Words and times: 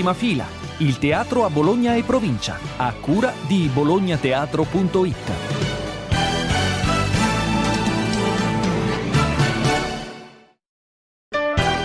Prima 0.00 0.14
fila, 0.14 0.46
il 0.78 0.96
teatro 0.96 1.44
a 1.44 1.50
Bologna 1.50 1.94
e 1.94 2.02
provincia, 2.02 2.56
a 2.78 2.90
cura 2.94 3.34
di 3.46 3.68
bolognateatro.it. 3.70 5.32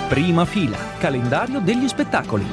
Prima 0.08 0.46
fila, 0.46 0.78
calendario 0.98 1.60
degli 1.60 1.90
spettacoli. 1.90 2.46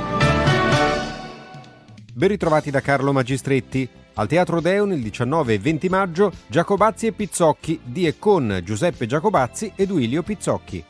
Ben 2.13 2.29
ritrovati 2.29 2.73
da 2.73 2.81
Carlo 2.81 3.13
Magistretti. 3.13 3.89
Al 4.15 4.27
Teatro 4.27 4.61
Deon 4.61 4.91
il 4.91 5.01
19 5.01 5.55
e 5.55 5.59
20 5.61 5.89
maggio 5.89 6.33
Giacobazzi 6.49 7.07
e 7.07 7.13
Pizzocchi 7.13 7.79
di 7.85 8.09
e 8.09 8.19
con 8.19 8.63
Giuseppe 8.65 9.07
Giacobazzi 9.07 9.75
ed 9.77 9.87
Duilio 9.87 10.25
Pizzocchi. 10.25 10.85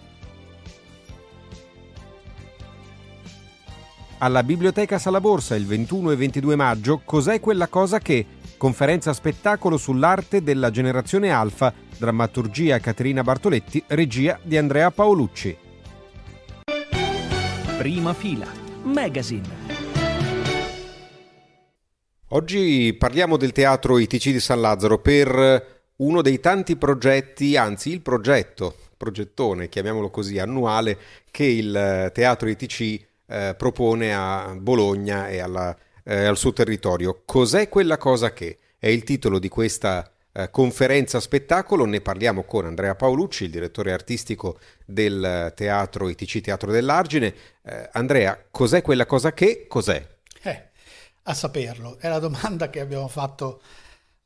Alla 4.22 4.44
Biblioteca 4.44 5.00
Sala 5.00 5.20
Borsa 5.20 5.56
il 5.56 5.66
21 5.66 6.12
e 6.12 6.16
22 6.16 6.54
maggio 6.54 7.02
Cos'è 7.04 7.40
quella 7.40 7.66
cosa 7.66 7.98
che? 7.98 8.24
Conferenza 8.56 9.12
spettacolo 9.12 9.76
sull'arte 9.76 10.44
della 10.44 10.70
generazione 10.70 11.30
alfa, 11.30 11.74
drammaturgia 11.98 12.78
Caterina 12.78 13.24
Bartoletti, 13.24 13.82
regia 13.88 14.38
di 14.40 14.56
Andrea 14.56 14.92
Paolucci. 14.92 15.56
Prima 17.76 18.14
fila, 18.14 18.46
magazine. 18.84 19.48
Oggi 22.28 22.94
parliamo 22.96 23.36
del 23.36 23.50
teatro 23.50 23.98
ITC 23.98 24.30
di 24.30 24.38
San 24.38 24.60
Lazzaro 24.60 25.00
per 25.00 25.82
uno 25.96 26.22
dei 26.22 26.38
tanti 26.38 26.76
progetti, 26.76 27.56
anzi 27.56 27.90
il 27.90 28.02
progetto, 28.02 28.76
progettone, 28.96 29.68
chiamiamolo 29.68 30.10
così, 30.10 30.38
annuale 30.38 30.96
che 31.32 31.44
il 31.44 32.10
teatro 32.14 32.48
ITC 32.48 33.10
eh, 33.32 33.54
propone 33.56 34.14
a 34.14 34.54
Bologna 34.58 35.28
e 35.28 35.40
alla, 35.40 35.74
eh, 36.04 36.24
al 36.26 36.36
suo 36.36 36.52
territorio. 36.52 37.22
Cos'è 37.24 37.68
quella 37.68 37.96
cosa 37.96 38.32
che? 38.32 38.58
È 38.78 38.88
il 38.88 39.04
titolo 39.04 39.38
di 39.38 39.48
questa 39.48 40.12
eh, 40.32 40.50
conferenza 40.50 41.18
spettacolo, 41.18 41.86
ne 41.86 42.00
parliamo 42.00 42.42
con 42.44 42.66
Andrea 42.66 42.94
Paolucci, 42.94 43.44
il 43.44 43.50
direttore 43.50 43.92
artistico 43.92 44.58
del 44.84 45.52
teatro 45.56 46.08
ITC 46.10 46.40
Teatro 46.42 46.70
dell'Argine. 46.70 47.34
Eh, 47.62 47.88
Andrea, 47.92 48.38
cos'è 48.50 48.82
quella 48.82 49.06
cosa 49.06 49.32
che? 49.32 49.66
Cos'è? 49.66 50.06
Eh, 50.42 50.70
a 51.22 51.34
saperlo, 51.34 51.98
è 51.98 52.08
la 52.08 52.18
domanda 52.18 52.68
che 52.68 52.80
abbiamo 52.80 53.08
fatto 53.08 53.62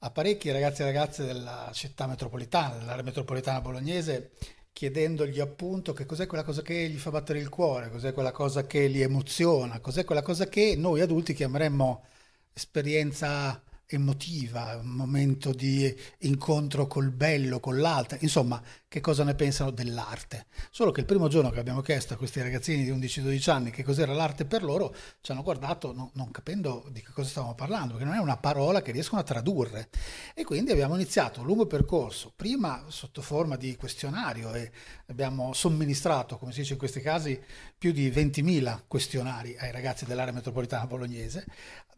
a 0.01 0.11
parecchi 0.11 0.51
ragazzi 0.51 0.83
e 0.83 0.85
ragazze 0.85 1.25
della 1.25 1.71
città 1.73 2.07
metropolitana, 2.07 2.77
dell'area 2.77 3.03
metropolitana 3.03 3.61
bolognese 3.61 4.33
chiedendogli 4.77 5.41
appunto 5.41 5.95
che 5.95 6.05
cos'è 6.05 6.27
quella 6.27 6.45
cosa 6.45 6.61
che 6.61 6.91
gli 6.91 6.99
fa 6.99 7.11
battere 7.11 7.39
il 7.39 7.49
cuore, 7.49 7.89
cos'è 7.89 8.13
quella 8.13 8.31
cosa 8.31 8.67
che 8.67 8.89
li 8.89 9.01
emoziona, 9.01 9.81
cos'è 9.81 10.05
quella 10.05 10.21
cosa 10.21 10.49
che 10.51 10.77
noi 10.77 11.01
adulti 11.01 11.33
chiameremmo 11.33 12.05
esperienza 12.53 13.63
emotiva, 13.87 14.77
un 14.77 14.89
momento 14.89 15.53
di 15.53 15.95
incontro 16.21 16.87
col 16.87 17.11
bello, 17.11 17.61
con 17.61 17.79
l'altro, 17.79 18.19
insomma, 18.21 18.61
che 18.89 19.01
cosa 19.01 19.25
ne 19.25 19.35
pensano 19.35 19.71
dell'arte. 19.71 20.47
Solo 20.71 20.91
che 20.91 21.01
il 21.01 21.07
primo 21.07 21.29
giorno 21.29 21.51
che 21.51 21.61
abbiamo 21.61 21.83
chiesto 21.83 22.15
a 22.15 22.17
questi 22.17 22.41
ragazzini 22.41 22.85
di 22.85 22.91
11-12 22.91 23.51
anni 23.51 23.71
che 23.71 23.85
cos'era 23.85 24.13
l'arte 24.13 24.45
per 24.45 24.63
loro, 24.63 24.95
ci 25.21 25.31
hanno 25.33 25.43
guardato 25.43 25.93
no, 25.93 26.11
non 26.15 26.31
capendo 26.31 26.89
di 26.91 27.03
che 27.03 27.13
cosa 27.13 27.29
stavamo 27.29 27.55
parlando, 27.55 27.93
perché 27.95 28.09
non 28.09 28.15
è 28.15 28.21
una 28.21 28.37
parola 28.37 28.83
che 28.83 28.93
riescono 28.93 29.21
a 29.21 29.25
tradurre. 29.25 29.89
E 30.35 30.45
quindi 30.45 30.73
abbiamo 30.73 30.95
iniziato 30.95 31.41
un 31.41 31.47
lungo 31.47 31.67
percorso, 31.67 32.33
prima 32.35 32.85
sotto 32.89 33.23
forma 33.23 33.57
di 33.57 33.77
questionario 33.77 34.53
e 34.55 34.71
abbiamo 35.07 35.53
somministrato, 35.53 36.39
come 36.39 36.53
si 36.53 36.61
dice 36.61 36.73
in 36.73 36.79
questi 36.79 37.01
casi, 37.01 37.41
più 37.79 37.93
di 37.93 38.11
20.000 38.11 38.83
questionari 38.89 39.57
ai 39.59 39.71
ragazzi 39.71 40.05
dell'area 40.07 40.33
metropolitana 40.33 40.87
bolognese, 40.87 41.45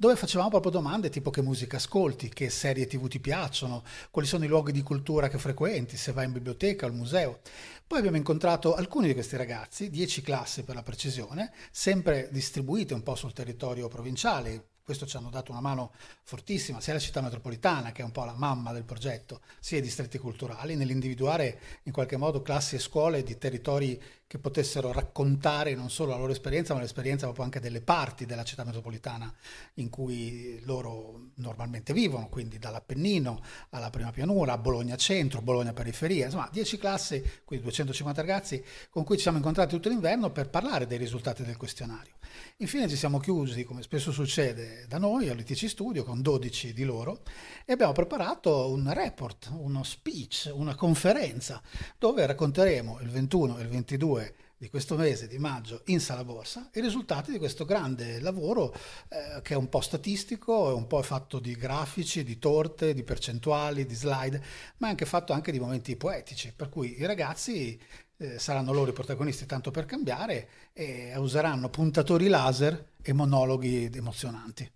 dove 0.01 0.15
facevamo 0.15 0.49
proprio 0.49 0.71
domande 0.71 1.11
tipo 1.11 1.29
che 1.29 1.43
musica 1.43 1.77
ascolti, 1.77 2.29
che 2.29 2.51
serie 2.51 2.87
tv 2.87 3.09
ti 3.09 3.19
piacciono, 3.19 3.83
quali 4.13 4.29
sono 4.29 4.45
i 4.45 4.47
luoghi 4.47 4.71
di 4.71 4.83
cultura 4.83 5.29
che 5.29 5.39
frequenti, 5.39 5.97
se 5.97 6.13
vai 6.13 6.27
in 6.27 6.33
biblioteca 6.33 6.87
o 6.87 6.89
al 6.89 6.95
museo. 6.95 7.41
Poi 7.85 7.99
abbiamo 7.99 8.17
incontrato 8.17 8.77
alcuni 8.77 9.09
di 9.09 9.15
questi 9.15 9.37
ragazzi, 9.37 9.91
10 9.91 10.23
classi 10.23 10.63
per 10.63 10.77
la 10.77 10.85
precisione, 10.85 11.53
sempre 11.73 12.29
distribuite 12.31 12.95
un 12.95 13.03
po' 13.03 13.17
sul 13.17 13.33
territorio 13.33 13.89
provinciale, 13.89 14.69
questo 14.89 15.05
ci 15.05 15.17
hanno 15.17 15.31
dato 15.31 15.51
una 15.51 15.61
mano 15.61 15.93
fortissima, 16.23 16.81
sia 16.81 16.93
la 16.93 17.01
città 17.01 17.21
metropolitana, 17.21 17.91
che 17.91 18.03
è 18.03 18.05
un 18.05 18.13
po' 18.13 18.25
la 18.25 18.35
mamma 18.35 18.73
del 18.73 18.85
progetto, 18.85 19.41
sia 19.59 19.79
i 19.79 19.83
distretti 19.83 20.17
culturali, 20.17 20.77
nell'individuare 20.77 21.61
in 21.83 21.93
qualche 21.93 22.17
modo 22.17 22.41
classi 22.41 22.77
e 22.77 22.79
scuole 22.79 23.23
di 23.25 23.37
territori 23.37 24.01
che 24.29 24.39
potessero 24.39 24.93
raccontare 24.93 25.75
non 25.75 25.89
solo 25.89 26.11
la 26.11 26.19
loro 26.19 26.33
esperienza, 26.33 26.75
ma 26.75 26.81
l'esperienza 26.81 27.25
proprio 27.25 27.47
anche 27.47 27.61
delle 27.61 27.81
parti 27.81 28.27
della 28.27 28.45
città 28.45 28.63
metropolitana 28.63 29.33
in 29.75 29.89
cui 29.89 30.61
loro 30.65 31.31
normalmente 31.37 31.95
vivono, 31.95 32.29
quindi 32.29 32.59
dall'Appennino 32.59 33.43
alla 33.71 33.89
prima 33.89 34.11
pianura, 34.11 34.53
a 34.53 34.59
Bologna 34.59 34.97
centro, 34.97 35.41
Bologna 35.41 35.73
periferia, 35.73 36.27
insomma 36.27 36.51
10 36.53 36.77
classi, 36.77 37.23
quindi 37.43 37.65
250 37.65 38.21
ragazzi 38.21 38.63
con 38.91 39.03
cui 39.03 39.17
ci 39.17 39.23
siamo 39.23 39.39
incontrati 39.39 39.75
tutto 39.75 39.89
l'inverno 39.89 40.31
per 40.31 40.51
parlare 40.51 40.87
dei 40.87 40.99
risultati 40.99 41.43
del 41.43 41.57
questionario. 41.57 42.17
Infine 42.59 42.87
ci 42.87 42.97
siamo 42.97 43.19
chiusi, 43.19 43.65
come 43.65 43.81
spesso 43.81 44.13
succede 44.13 44.85
da 44.89 44.99
noi, 44.99 45.31
all'ITC 45.31 45.69
Studio, 45.69 46.05
con 46.05 46.21
12 46.21 46.75
di 46.75 46.85
loro, 46.85 47.23
e 47.65 47.73
abbiamo 47.73 47.93
preparato 47.93 48.71
un 48.71 48.93
report, 48.93 49.51
uno 49.57 49.83
speech, 49.83 50.51
una 50.53 50.75
conferenza, 50.75 51.63
dove 51.97 52.27
racconteremo 52.27 52.99
il 53.01 53.09
21 53.09 53.59
e 53.59 53.63
il 53.63 53.69
22 53.69 54.18
2 54.18 54.18
di 54.59 54.69
questo 54.69 54.97
mese 54.97 55.29
di 55.29 55.39
maggio 55.39 55.83
in 55.87 56.01
sala 56.01 56.25
borsa 56.25 56.69
i 56.75 56.81
risultati 56.81 57.31
di 57.31 57.39
questo 57.39 57.65
grande 57.65 58.21
lavoro 58.21 58.75
eh, 59.09 59.41
che 59.41 59.55
è 59.55 59.57
un 59.57 59.69
po' 59.69 59.81
statistico, 59.81 60.71
è 60.71 60.75
un 60.75 60.89
po' 60.89 61.01
fatto 61.03 61.39
di 61.39 61.55
grafici, 61.55 62.25
di 62.25 62.39
torte, 62.39 62.93
di 62.93 63.05
percentuali, 63.05 63.87
di 63.87 63.95
slide, 63.95 64.43
ma 64.79 64.89
è 64.89 64.91
anche 64.91 65.07
fatto 65.07 65.33
anche 65.33 65.53
di 65.53 65.61
momenti 65.61 65.97
poetici, 65.97 66.53
per 66.55 66.69
cui 66.69 66.99
i 66.99 67.07
ragazzi 67.07 67.81
eh, 68.17 68.39
saranno 68.39 68.73
loro 68.73 68.91
i 68.91 68.95
protagonisti 68.95 69.47
tanto 69.47 69.71
per 69.71 69.85
cambiare 69.85 70.49
e 70.73 71.17
useranno 71.17 71.71
puntatori 71.71 72.27
laser 72.27 72.95
e 73.01 73.13
monologhi 73.13 73.91
emozionanti. 73.95 74.69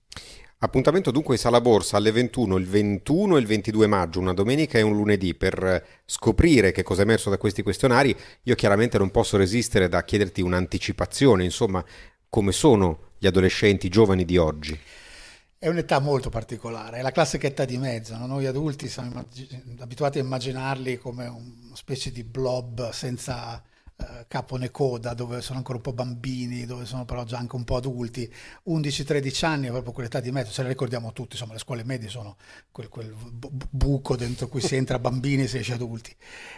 Appuntamento 0.64 1.10
dunque 1.10 1.34
in 1.34 1.40
sala 1.40 1.60
borsa 1.60 1.96
alle 1.96 2.12
21, 2.12 2.56
il 2.56 2.68
21 2.68 3.36
e 3.36 3.40
il 3.40 3.46
22 3.46 3.88
maggio, 3.88 4.20
una 4.20 4.32
domenica 4.32 4.78
e 4.78 4.82
un 4.82 4.92
lunedì, 4.92 5.34
per 5.34 5.84
scoprire 6.04 6.70
che 6.70 6.84
cosa 6.84 7.00
è 7.00 7.04
emerso 7.04 7.30
da 7.30 7.36
questi 7.36 7.64
questionari. 7.64 8.16
Io 8.44 8.54
chiaramente 8.54 8.96
non 8.96 9.10
posso 9.10 9.36
resistere 9.36 9.88
da 9.88 10.04
chiederti 10.04 10.40
un'anticipazione, 10.40 11.42
insomma, 11.42 11.84
come 12.28 12.52
sono 12.52 13.10
gli 13.18 13.26
adolescenti 13.26 13.88
giovani 13.88 14.24
di 14.24 14.36
oggi. 14.36 14.78
È 15.58 15.66
un'età 15.66 15.98
molto 15.98 16.30
particolare, 16.30 16.98
è 16.98 17.02
la 17.02 17.10
classica 17.10 17.48
età 17.48 17.64
di 17.64 17.76
mezzo. 17.76 18.16
No? 18.16 18.26
Noi 18.26 18.46
adulti 18.46 18.88
siamo 18.88 19.26
abituati 19.80 20.20
a 20.20 20.22
immaginarli 20.22 20.96
come 20.96 21.26
una 21.26 21.74
specie 21.74 22.12
di 22.12 22.22
blob 22.22 22.90
senza 22.90 23.60
eh, 24.02 24.24
capo 24.28 24.56
né 24.56 24.70
coda, 24.70 25.14
dove 25.14 25.40
sono 25.40 25.58
ancora 25.58 25.76
un 25.76 25.82
po' 25.82 25.92
bambini, 25.92 26.66
dove 26.66 26.84
sono 26.84 27.04
però 27.04 27.24
già 27.24 27.38
anche 27.38 27.56
un 27.56 27.64
po' 27.64 27.76
adulti, 27.76 28.32
11-13 28.68 29.44
anni 29.44 29.66
è 29.66 29.70
proprio 29.70 29.92
quell'età 29.92 30.20
di 30.20 30.30
mezzo, 30.30 30.50
ce 30.50 30.62
le 30.62 30.68
ricordiamo 30.68 31.12
tutti, 31.12 31.32
insomma 31.32 31.52
le 31.52 31.58
scuole 31.58 31.84
medie 31.84 32.08
sono 32.08 32.36
quel, 32.70 32.88
quel 32.88 33.14
buco 33.14 34.16
dentro 34.16 34.48
cui 34.48 34.60
si 34.60 34.76
entra 34.76 34.98
bambini 34.98 35.44
e 35.44 35.48
si 35.48 35.58
esce 35.58 35.74
adulti. 35.74 36.14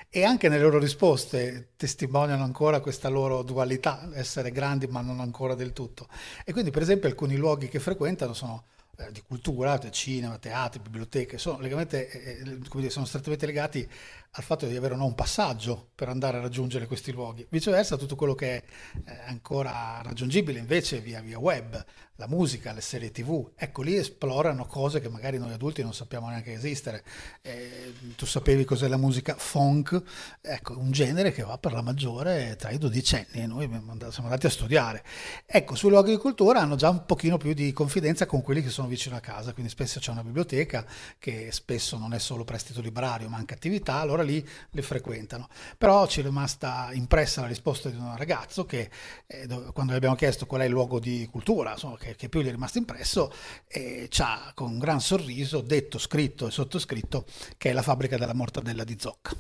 E 0.08 0.24
anche 0.24 0.48
nelle 0.48 0.62
loro 0.62 0.78
risposte 0.78 1.70
testimoniano 1.76 2.44
ancora 2.44 2.80
questa 2.80 3.08
loro 3.08 3.42
dualità, 3.42 4.08
essere 4.14 4.50
grandi 4.50 4.86
ma 4.86 5.00
non 5.00 5.20
ancora 5.20 5.54
del 5.54 5.72
tutto. 5.72 6.08
E 6.44 6.52
quindi 6.52 6.70
per 6.70 6.82
esempio 6.82 7.08
alcuni 7.08 7.36
luoghi 7.36 7.68
che 7.68 7.80
frequentano 7.80 8.32
sono 8.32 8.64
eh, 8.96 9.10
di 9.10 9.22
cultura, 9.26 9.76
cinema, 9.90 10.38
teatri, 10.38 10.78
biblioteche, 10.78 11.36
sono, 11.36 11.58
legamente, 11.58 12.08
eh, 12.08 12.40
eh 12.40 12.58
dire, 12.74 12.90
sono 12.90 13.04
strettamente 13.04 13.44
legati 13.44 13.88
al 14.36 14.42
fatto 14.42 14.66
di 14.66 14.76
avere 14.76 14.96
no, 14.96 15.04
un 15.04 15.14
passaggio 15.14 15.90
per 15.94 16.08
andare 16.08 16.38
a 16.38 16.40
raggiungere 16.40 16.86
questi 16.86 17.12
luoghi. 17.12 17.46
Viceversa, 17.48 17.96
tutto 17.96 18.16
quello 18.16 18.34
che 18.34 18.56
è 18.56 18.64
eh, 19.06 19.18
ancora 19.26 20.00
raggiungibile 20.02 20.58
invece 20.58 21.00
via, 21.00 21.20
via 21.20 21.38
web, 21.38 21.84
la 22.16 22.28
musica, 22.28 22.72
le 22.72 22.80
serie 22.80 23.10
tv, 23.10 23.50
ecco 23.56 23.82
lì 23.82 23.96
esplorano 23.96 24.66
cose 24.66 25.00
che 25.00 25.08
magari 25.08 25.36
noi 25.36 25.52
adulti 25.52 25.82
non 25.82 25.92
sappiamo 25.92 26.28
neanche 26.28 26.52
esistere. 26.52 27.02
Eh, 27.42 27.92
tu 28.16 28.24
sapevi 28.24 28.64
cos'è 28.64 28.86
la 28.86 28.96
musica 28.96 29.34
funk? 29.36 30.00
Ecco, 30.40 30.78
un 30.78 30.92
genere 30.92 31.32
che 31.32 31.42
va 31.42 31.58
per 31.58 31.72
la 31.72 31.82
maggiore 31.82 32.54
tra 32.56 32.70
i 32.70 32.78
dodicenni 32.78 33.42
e 33.42 33.46
noi 33.46 33.68
siamo 33.68 34.28
andati 34.28 34.46
a 34.46 34.50
studiare. 34.50 35.02
Ecco, 35.44 35.74
sui 35.74 35.90
luoghi 35.90 36.10
di 36.10 36.18
cultura 36.18 36.60
hanno 36.60 36.76
già 36.76 36.88
un 36.88 37.04
pochino 37.04 37.36
più 37.36 37.52
di 37.52 37.72
confidenza 37.72 38.26
con 38.26 38.42
quelli 38.42 38.62
che 38.62 38.70
sono 38.70 38.86
vicino 38.86 39.16
a 39.16 39.20
casa, 39.20 39.52
quindi 39.52 39.70
spesso 39.70 39.98
c'è 39.98 40.12
una 40.12 40.22
biblioteca 40.22 40.86
che 41.18 41.50
spesso 41.50 41.98
non 41.98 42.14
è 42.14 42.20
solo 42.20 42.44
prestito 42.44 42.80
librario 42.80 43.28
ma 43.28 43.38
anche 43.38 43.54
attività, 43.54 43.94
allora 43.94 44.22
lì 44.24 44.46
le 44.70 44.82
frequentano. 44.82 45.48
Però 45.78 46.06
ci 46.06 46.20
è 46.20 46.22
rimasta 46.22 46.88
impressa 46.92 47.42
la 47.42 47.46
risposta 47.46 47.88
di 47.88 47.96
un 47.96 48.16
ragazzo 48.16 48.64
che 48.64 48.90
eh, 49.26 49.46
quando 49.72 49.92
gli 49.92 49.96
abbiamo 49.96 50.16
chiesto 50.16 50.46
qual 50.46 50.62
è 50.62 50.64
il 50.64 50.70
luogo 50.70 50.98
di 50.98 51.28
cultura, 51.30 51.72
insomma, 51.72 51.96
che, 51.96 52.16
che 52.16 52.28
più 52.28 52.40
gli 52.40 52.48
è 52.48 52.50
rimasto 52.50 52.78
impresso, 52.78 53.32
e 53.68 54.08
ci 54.10 54.22
ha 54.22 54.52
con 54.54 54.70
un 54.72 54.78
gran 54.78 55.00
sorriso 55.00 55.60
detto, 55.60 55.98
scritto 55.98 56.48
e 56.48 56.50
sottoscritto 56.50 57.24
che 57.56 57.70
è 57.70 57.72
la 57.72 57.82
fabbrica 57.82 58.16
della 58.16 58.34
mortadella 58.34 58.84
di 58.84 58.96
Zocca. 58.98 59.32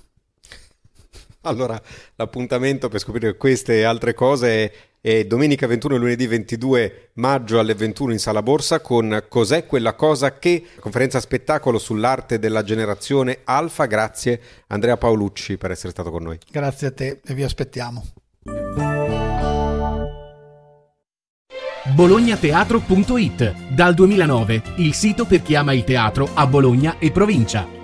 Allora, 1.42 1.80
l'appuntamento 2.16 2.88
per 2.88 3.00
scoprire 3.00 3.36
queste 3.36 3.84
altre 3.84 4.14
cose 4.14 4.93
e 5.06 5.26
domenica 5.26 5.66
21 5.66 5.96
e 5.96 5.98
lunedì 5.98 6.26
22 6.26 7.10
maggio 7.16 7.58
alle 7.58 7.74
21 7.74 8.12
in 8.12 8.18
Sala 8.18 8.42
Borsa 8.42 8.80
con 8.80 9.24
Cos'è 9.28 9.66
quella 9.66 9.92
cosa 9.92 10.38
che? 10.38 10.64
Conferenza 10.80 11.20
spettacolo 11.20 11.78
sull'arte 11.78 12.38
della 12.38 12.62
generazione 12.62 13.40
alfa. 13.44 13.84
Grazie 13.84 14.40
Andrea 14.68 14.96
Paolucci 14.96 15.58
per 15.58 15.72
essere 15.72 15.90
stato 15.90 16.10
con 16.10 16.22
noi. 16.22 16.38
Grazie 16.50 16.86
a 16.86 16.92
te 16.92 17.20
e 17.22 17.34
vi 17.34 17.42
aspettiamo. 17.42 18.02
bolognateatro.it 21.94 23.74
Dal 23.74 23.92
2009 23.92 24.62
il 24.76 24.94
sito 24.94 25.26
per 25.26 25.42
chi 25.42 25.54
ama 25.54 25.74
il 25.74 25.84
teatro 25.84 26.30
a 26.32 26.46
Bologna 26.46 26.96
e 26.98 27.12
provincia. 27.12 27.83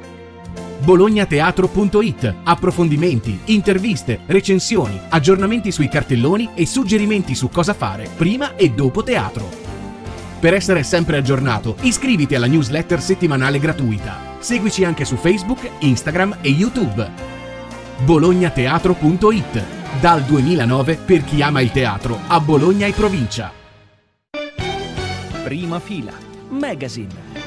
bolognateatro.it 0.83 2.35
Approfondimenti, 2.45 3.39
interviste, 3.47 4.21
recensioni, 4.27 4.99
aggiornamenti 5.09 5.71
sui 5.71 5.89
cartelloni 5.89 6.51
e 6.55 6.67
suggerimenti 6.67 7.35
su 7.35 7.49
cosa 7.49 7.75
fare 7.75 8.09
prima 8.17 8.57
e 8.57 8.71
dopo 8.71 9.03
teatro. 9.03 9.49
Per 10.41 10.55
essere 10.55 10.83
sempre 10.83 11.19
aggiornato, 11.19 11.77
iscriviti 11.83 12.35
alla 12.35 12.47
newsletter 12.47 13.01
settimanale 13.01 13.59
gratuita. 13.59 14.37
Seguici 14.39 14.85
anche 14.85 15.05
su 15.05 15.17
Facebook, 15.17 15.71
Instagram 15.81 16.39
e 16.41 16.49
YouTube. 16.49 17.11
bolognateatro.it 18.05 19.63
Dal 20.01 20.23
2009 20.23 20.97
per 21.05 21.25
chi 21.25 21.43
ama 21.43 21.61
il 21.61 21.71
teatro 21.71 22.19
a 22.27 22.41
Bologna 22.41 22.87
e 22.87 22.93
provincia. 22.93 23.53
Prima 25.45 25.79
fila. 25.79 26.13
Magazine. 26.49 27.40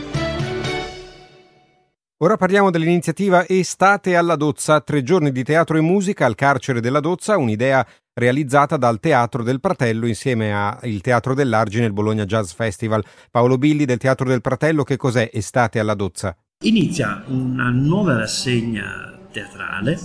Ora 2.24 2.38
parliamo 2.38 2.72
dell'iniziativa 2.72 3.46
Estate 3.46 4.16
alla 4.16 4.38
Dozza, 4.38 4.80
tre 4.80 5.04
giorni 5.04 5.34
di 5.34 5.44
teatro 5.44 5.78
e 5.78 5.81
musica 5.81 6.25
al 6.25 6.36
carcere 6.36 6.80
della 6.80 7.02
Dozza, 7.02 7.36
un'idea 7.36 7.86
realizzata 8.14 8.78
dal 8.78 9.02
Teatro 9.02 9.44
del 9.44 9.60
Pratello 9.60 10.08
insieme 10.08 10.56
al 10.56 11.02
Teatro 11.02 11.34
dell'Argine 11.34 11.84
e 11.84 11.88
il 11.88 11.94
Bologna 11.94 12.24
Jazz 12.24 12.54
Festival. 12.54 13.04
Paolo 13.30 13.58
Billi 13.58 13.84
del 13.84 13.98
Teatro 13.98 14.25
del 14.25 14.40
Pratello, 14.40 14.86
che 14.86 14.96
cos'è 14.96 15.31
Estate 15.34 15.80
alla 15.80 15.96
Dozza? 15.96 16.34
Inizia 16.64 17.25
una 17.28 17.68
nuova 17.68 18.16
rassegna 18.16 19.20
teatrale 19.30 20.00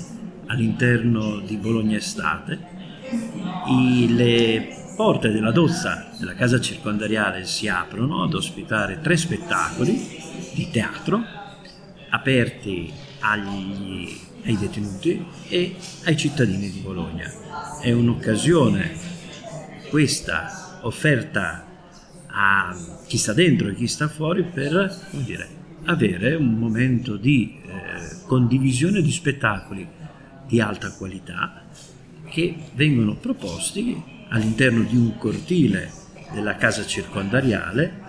all'interno 0.47 1.39
di 1.39 1.57
Bologna 1.57 1.99
Estate. 1.99 2.59
I, 3.69 4.13
le 4.17 4.95
porte 4.97 5.31
della 5.31 5.53
Dozza 5.53 6.11
della 6.19 6.35
casa 6.35 6.59
circondariale 6.59 7.45
si 7.45 7.69
aprono 7.69 8.25
ad 8.25 8.35
ospitare 8.35 8.99
tre 9.01 9.17
spettacoli 9.17 10.27
di 10.53 10.69
teatro 10.73 11.38
aperti 12.11 12.93
agli, 13.21 14.17
ai 14.45 14.57
detenuti 14.57 15.25
e 15.49 15.77
ai 16.05 16.17
cittadini 16.17 16.71
di 16.71 16.81
Bologna. 16.81 17.31
È 17.81 17.93
un'occasione 17.93 18.93
questa 19.89 20.79
offerta 20.83 21.67
a 22.27 22.77
chi 23.07 23.17
sta 23.17 23.33
dentro 23.33 23.69
e 23.69 23.75
chi 23.75 23.87
sta 23.87 24.09
fuori 24.09 24.45
per 24.45 25.09
dire, 25.11 25.49
avere 25.85 26.35
un 26.35 26.55
momento 26.55 27.17
di 27.17 27.59
eh, 27.65 28.27
condivisione 28.27 29.03
di 29.03 29.11
spettacoli 29.11 29.87
di 30.47 30.61
alta 30.61 30.93
qualità 30.93 31.65
che 32.29 32.55
vengono 32.75 33.15
proposti 33.15 34.01
all'interno 34.29 34.83
di 34.83 34.97
un 34.97 35.17
cortile 35.17 35.91
della 36.33 36.57
casa 36.57 36.85
circondariale 36.85 38.07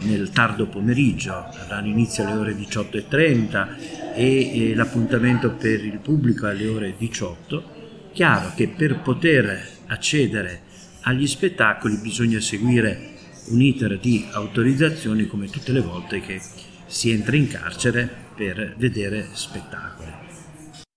nel 0.00 0.30
tardo 0.30 0.66
pomeriggio, 0.66 1.34
avranno 1.34 1.88
inizio 1.88 2.24
alle 2.24 2.38
ore 2.38 2.52
18.30 2.54 4.14
e, 4.14 4.70
e 4.70 4.74
l'appuntamento 4.74 5.52
per 5.52 5.84
il 5.84 5.98
pubblico 5.98 6.46
alle 6.46 6.66
ore 6.66 6.94
18. 6.96 7.76
Chiaro 8.12 8.52
che 8.54 8.68
per 8.68 9.00
poter 9.00 9.66
accedere 9.86 10.62
agli 11.02 11.26
spettacoli 11.26 11.96
bisogna 11.96 12.40
seguire 12.40 13.16
un 13.48 13.60
iter 13.62 13.98
di 13.98 14.26
autorizzazioni 14.30 15.26
come 15.26 15.48
tutte 15.48 15.72
le 15.72 15.80
volte 15.80 16.20
che 16.20 16.40
si 16.86 17.10
entra 17.10 17.36
in 17.36 17.48
carcere 17.48 18.08
per 18.34 18.74
vedere 18.76 19.28
spettacoli. 19.32 20.27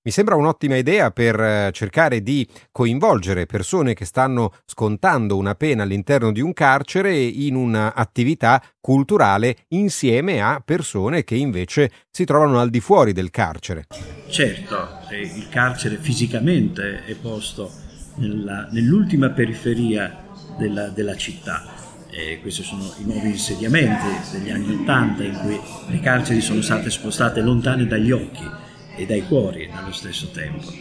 Mi 0.04 0.10
sembra 0.10 0.34
un'ottima 0.34 0.78
idea 0.78 1.12
per 1.12 1.40
eh, 1.40 1.70
cercare 1.72 2.24
di 2.24 2.48
coinvolgere 2.72 3.46
persone 3.46 3.94
che 3.94 4.06
stanno 4.06 4.52
scontando 4.66 5.38
una 5.38 5.54
pena 5.54 5.84
all'interno 5.84 6.32
di 6.32 6.42
un 6.42 6.54
carcere 6.54 7.16
in 7.16 7.54
un'attività 7.54 8.64
culturale 8.80 9.58
insieme 9.68 10.42
a 10.42 10.60
persone 10.66 11.24
che 11.24 11.36
invece 11.36 11.92
si 12.10 12.26
trovano 12.26 12.60
al 12.60 12.72
di 12.72 12.80
fuori 12.80 13.14
del 13.14 13.30
carcere. 13.30 13.86
Certo, 14.28 14.88
il 15.12 15.48
carcere 15.50 15.98
fisicamente 15.98 17.06
è 17.06 17.14
posto 17.14 17.72
nella, 18.16 18.70
nell'ultima 18.72 19.30
periferia 19.30 20.24
della, 20.58 20.88
della 20.88 21.16
città. 21.16 21.64
E 22.10 22.40
questi 22.42 22.64
sono 22.64 22.92
i 22.98 23.04
nuovi 23.04 23.28
insediamenti 23.28 24.08
degli 24.32 24.50
anni 24.50 24.74
Ottanta 24.82 25.22
in 25.22 25.38
cui 25.38 25.60
le 25.90 26.00
carceri 26.00 26.42
sono 26.42 26.64
state 26.64 26.90
spostate 26.90 27.40
lontane 27.42 27.86
dagli 27.86 28.10
occhi 28.10 28.70
e 29.02 29.06
dai 29.06 29.24
cuori 29.26 29.70
nello 29.74 29.92
stesso 29.92 30.30
tempo. 30.30 30.72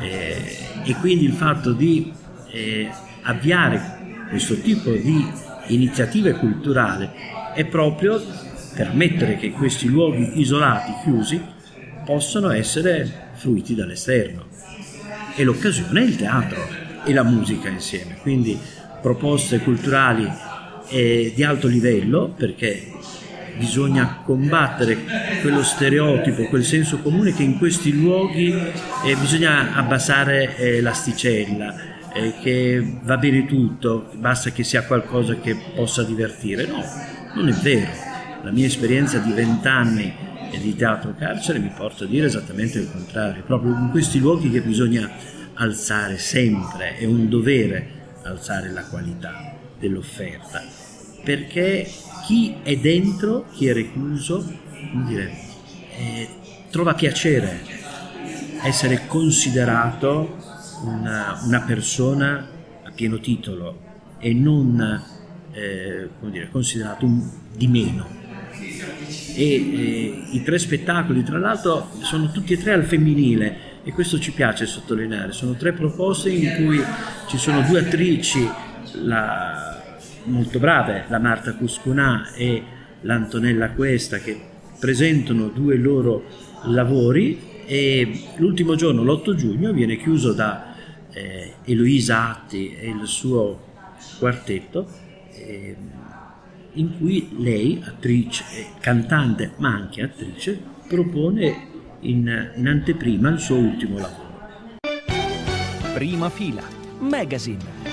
Eh, 0.00 0.56
e 0.84 0.94
quindi 0.96 1.24
il 1.24 1.32
fatto 1.32 1.72
di 1.72 2.12
eh, 2.50 2.90
avviare 3.22 4.26
questo 4.28 4.56
tipo 4.56 4.90
di 4.90 5.26
iniziative 5.68 6.32
culturali 6.32 7.08
è 7.54 7.64
proprio 7.64 8.22
permettere 8.74 9.36
che 9.36 9.50
questi 9.50 9.88
luoghi 9.88 10.40
isolati, 10.40 10.92
chiusi, 11.02 11.40
possano 12.04 12.50
essere 12.50 13.30
fruiti 13.34 13.74
dall'esterno. 13.74 14.46
E 15.34 15.44
l'occasione 15.44 16.00
è 16.00 16.04
il 16.04 16.16
teatro 16.16 16.66
e 17.04 17.12
la 17.12 17.22
musica 17.22 17.68
insieme, 17.68 18.16
quindi 18.20 18.58
proposte 19.00 19.58
culturali 19.58 20.30
eh, 20.88 21.32
di 21.34 21.42
alto 21.42 21.68
livello 21.68 22.32
perché 22.36 22.92
bisogna 23.56 24.22
combattere 24.24 24.98
quello 25.40 25.62
stereotipo, 25.62 26.44
quel 26.44 26.64
senso 26.64 26.98
comune 26.98 27.32
che 27.34 27.42
in 27.42 27.58
questi 27.58 27.92
luoghi 27.92 28.52
eh, 28.52 29.16
bisogna 29.16 29.74
abbassare 29.74 30.56
eh, 30.56 30.80
l'asticella, 30.80 31.74
eh, 32.12 32.34
che 32.42 32.98
va 33.02 33.16
bene 33.16 33.46
tutto, 33.46 34.10
basta 34.14 34.50
che 34.50 34.64
sia 34.64 34.84
qualcosa 34.84 35.36
che 35.36 35.56
possa 35.74 36.02
divertire. 36.02 36.66
No, 36.66 36.82
non 37.34 37.48
è 37.48 37.52
vero. 37.52 37.90
La 38.42 38.50
mia 38.50 38.66
esperienza 38.66 39.18
di 39.18 39.32
vent'anni 39.32 40.30
di 40.58 40.74
teatro 40.76 41.14
carcere 41.16 41.58
mi 41.58 41.72
porta 41.74 42.04
a 42.04 42.06
dire 42.06 42.26
esattamente 42.26 42.78
il 42.78 42.90
contrario, 42.90 43.42
proprio 43.42 43.72
in 43.72 43.88
questi 43.90 44.18
luoghi 44.18 44.50
che 44.50 44.60
bisogna 44.60 45.10
alzare 45.54 46.18
sempre, 46.18 46.96
è 46.96 47.04
un 47.04 47.28
dovere 47.28 48.00
alzare 48.22 48.70
la 48.70 48.84
qualità 48.84 49.54
dell'offerta, 49.78 50.62
perché 51.24 51.88
chi 52.24 52.56
è 52.62 52.76
dentro, 52.76 53.46
chi 53.52 53.66
è 53.66 53.72
recluso, 53.72 54.44
dire, 55.06 55.32
eh, 55.96 56.28
trova 56.70 56.94
piacere 56.94 57.60
essere 58.62 59.06
considerato 59.06 60.36
una, 60.84 61.40
una, 61.44 61.60
persona 61.62 62.48
a 62.84 62.90
pieno 62.92 63.18
titolo 63.18 63.90
e 64.18 64.32
non 64.32 65.02
eh, 65.52 66.08
dire, 66.20 66.48
considerato 66.50 67.04
un, 67.04 67.28
di 67.54 67.66
meno. 67.66 68.20
E 69.34 69.44
eh, 69.44 70.24
i 70.30 70.42
tre 70.42 70.58
spettacoli, 70.58 71.22
tra 71.22 71.38
l'altro, 71.38 71.90
sono 72.02 72.30
tutti 72.30 72.52
e 72.52 72.58
tre 72.58 72.72
al 72.72 72.84
femminile 72.84 73.70
e 73.84 73.92
questo 73.92 74.18
ci 74.18 74.32
piace 74.32 74.66
sottolineare. 74.66 75.32
Sono 75.32 75.54
tre 75.54 75.72
proposte 75.72 76.30
in 76.30 76.54
cui 76.56 76.80
ci 77.28 77.36
sono 77.36 77.62
due 77.62 77.80
attrici, 77.80 78.48
la, 79.02 79.71
molto 80.24 80.58
brave, 80.58 81.04
la 81.08 81.18
Marta 81.18 81.54
Cuscunà 81.54 82.32
e 82.34 82.62
l'Antonella 83.02 83.70
Questa, 83.70 84.18
che 84.18 84.38
presentano 84.78 85.48
due 85.48 85.76
loro 85.76 86.24
lavori 86.64 87.50
e 87.66 88.28
l'ultimo 88.36 88.74
giorno, 88.74 89.02
l'8 89.02 89.34
giugno, 89.34 89.72
viene 89.72 89.96
chiuso 89.96 90.32
da 90.32 90.74
eh, 91.12 91.54
Eloisa 91.64 92.30
Atti 92.30 92.74
e 92.74 92.88
il 92.88 93.06
suo 93.06 93.70
quartetto, 94.18 94.88
eh, 95.32 95.76
in 96.74 96.98
cui 96.98 97.30
lei, 97.38 97.82
attrice, 97.84 98.44
cantante 98.80 99.52
ma 99.56 99.74
anche 99.74 100.02
attrice, 100.02 100.58
propone 100.88 101.70
in, 102.00 102.52
in 102.56 102.66
anteprima 102.66 103.28
il 103.30 103.38
suo 103.38 103.56
ultimo 103.56 103.98
lavoro. 103.98 104.30
Prima 105.94 106.30
fila, 106.30 106.62
magazine 106.98 107.91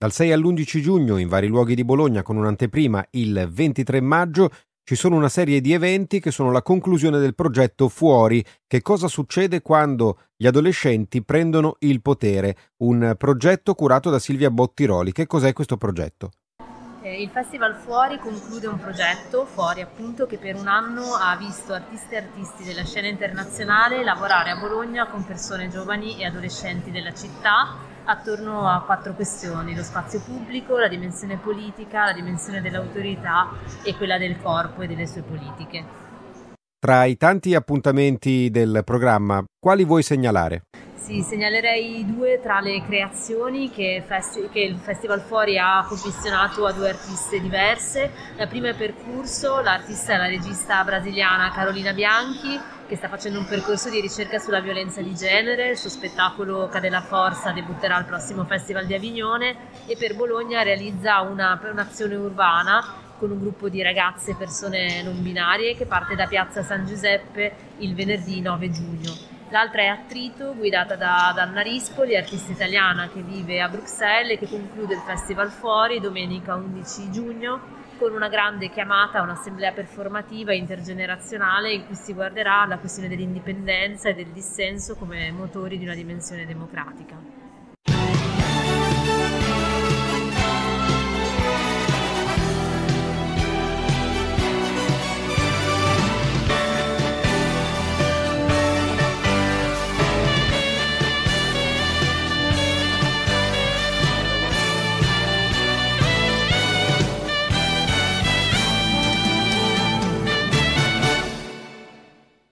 dal 0.00 0.12
6 0.12 0.32
all'11 0.32 0.80
giugno 0.80 1.18
in 1.18 1.28
vari 1.28 1.46
luoghi 1.46 1.74
di 1.74 1.84
Bologna 1.84 2.22
con 2.22 2.38
un'anteprima 2.38 3.04
il 3.10 3.46
23 3.52 4.00
maggio 4.00 4.48
ci 4.82 4.94
sono 4.94 5.14
una 5.14 5.28
serie 5.28 5.60
di 5.60 5.74
eventi 5.74 6.20
che 6.20 6.30
sono 6.30 6.50
la 6.50 6.62
conclusione 6.62 7.18
del 7.18 7.34
progetto 7.34 7.86
Fuori, 7.90 8.42
che 8.66 8.80
cosa 8.80 9.08
succede 9.08 9.60
quando 9.60 10.20
gli 10.34 10.46
adolescenti 10.46 11.22
prendono 11.22 11.76
il 11.80 12.00
potere, 12.00 12.56
un 12.78 13.14
progetto 13.18 13.74
curato 13.74 14.08
da 14.08 14.18
Silvia 14.18 14.50
Bottiroli. 14.50 15.12
Che 15.12 15.26
cos'è 15.26 15.52
questo 15.52 15.76
progetto? 15.76 16.30
Eh, 17.02 17.20
il 17.20 17.28
Festival 17.28 17.76
Fuori 17.76 18.18
conclude 18.18 18.68
un 18.68 18.78
progetto, 18.78 19.44
Fuori 19.44 19.82
appunto, 19.82 20.24
che 20.24 20.38
per 20.38 20.56
un 20.56 20.66
anno 20.66 21.12
ha 21.12 21.36
visto 21.36 21.74
artisti 21.74 22.14
e 22.14 22.16
artisti 22.16 22.64
della 22.64 22.86
scena 22.86 23.06
internazionale 23.06 24.02
lavorare 24.02 24.48
a 24.48 24.58
Bologna 24.58 25.06
con 25.08 25.26
persone 25.26 25.68
giovani 25.68 26.18
e 26.18 26.24
adolescenti 26.24 26.90
della 26.90 27.12
città 27.12 27.89
attorno 28.10 28.68
a 28.68 28.82
quattro 28.82 29.14
questioni, 29.14 29.74
lo 29.74 29.82
spazio 29.82 30.20
pubblico, 30.20 30.76
la 30.76 30.88
dimensione 30.88 31.36
politica, 31.36 32.06
la 32.06 32.12
dimensione 32.12 32.60
dell'autorità 32.60 33.48
e 33.84 33.94
quella 33.96 34.18
del 34.18 34.40
corpo 34.40 34.82
e 34.82 34.86
delle 34.86 35.06
sue 35.06 35.22
politiche. 35.22 36.08
Tra 36.78 37.04
i 37.04 37.16
tanti 37.16 37.54
appuntamenti 37.54 38.50
del 38.50 38.82
programma, 38.84 39.44
quali 39.58 39.84
vuoi 39.84 40.02
segnalare? 40.02 40.62
Sì, 40.94 41.22
segnalerei 41.22 42.04
due 42.06 42.40
tra 42.40 42.60
le 42.60 42.82
creazioni 42.84 43.70
che, 43.70 44.02
festi- 44.06 44.48
che, 44.50 44.60
il 44.60 44.76
Festival 44.76 45.20
Fuori 45.20 45.58
ha 45.58 45.84
commissionato 45.86 46.66
a 46.66 46.72
due 46.72 46.90
artiste 46.90 47.40
diverse. 47.40 48.10
La 48.36 48.46
prima 48.46 48.68
è 48.68 48.76
Percurso, 48.76 49.60
l'artista 49.60 50.14
è 50.14 50.16
la 50.16 50.26
regista 50.26 50.84
brasiliana 50.84 51.50
Carolina 51.52 51.92
Bianchi, 51.92 52.58
che 52.90 52.96
sta 52.96 53.08
facendo 53.08 53.38
un 53.38 53.46
percorso 53.46 53.88
di 53.88 54.00
ricerca 54.00 54.40
sulla 54.40 54.58
violenza 54.58 55.00
di 55.00 55.14
genere. 55.14 55.70
Il 55.70 55.76
suo 55.76 55.88
spettacolo 55.88 56.66
Cade 56.66 56.90
la 56.90 57.00
Forza 57.00 57.52
debutterà 57.52 57.94
al 57.94 58.04
prossimo 58.04 58.44
Festival 58.44 58.84
di 58.84 58.94
Avignone 58.94 59.54
e 59.86 59.96
per 59.96 60.16
Bologna 60.16 60.62
realizza 60.62 61.20
una, 61.20 61.56
un'azione 61.70 62.16
urbana 62.16 62.84
con 63.16 63.30
un 63.30 63.38
gruppo 63.38 63.68
di 63.68 63.80
ragazze 63.80 64.32
e 64.32 64.34
persone 64.34 65.04
non 65.04 65.22
binarie 65.22 65.76
che 65.76 65.86
parte 65.86 66.16
da 66.16 66.26
Piazza 66.26 66.64
San 66.64 66.84
Giuseppe 66.84 67.54
il 67.78 67.94
venerdì 67.94 68.40
9 68.40 68.70
giugno. 68.70 69.12
L'altra 69.50 69.82
è 69.82 69.86
Attrito, 69.86 70.52
guidata 70.56 70.96
da, 70.96 71.28
Anna 71.28 71.60
Rispoli, 71.60 72.16
artista 72.16 72.50
italiana 72.50 73.08
che 73.08 73.22
vive 73.22 73.60
a 73.60 73.68
Bruxelles 73.68 74.32
e 74.32 74.38
che 74.38 74.48
conclude 74.48 74.94
il 74.94 75.02
Festival 75.06 75.50
Fuori 75.50 76.00
domenica 76.00 76.56
11 76.56 77.10
giugno 77.12 77.78
con 78.00 78.14
una 78.14 78.28
grande 78.28 78.70
chiamata, 78.70 79.20
un'assemblea 79.20 79.72
performativa 79.72 80.54
intergenerazionale 80.54 81.70
in 81.70 81.84
cui 81.84 81.94
si 81.94 82.14
guarderà 82.14 82.64
la 82.64 82.78
questione 82.78 83.10
dell'indipendenza 83.10 84.08
e 84.08 84.14
del 84.14 84.28
dissenso 84.28 84.96
come 84.96 85.30
motori 85.30 85.76
di 85.76 85.84
una 85.84 85.94
dimensione 85.94 86.46
democratica. 86.46 87.39